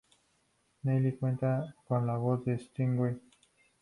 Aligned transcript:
Neil 0.83 1.15
cuenta 1.19 1.75
con 1.87 2.07
la 2.07 2.17
voz 2.17 2.43
de 2.43 2.57
Seth 2.57 2.73
Green. 2.75 3.21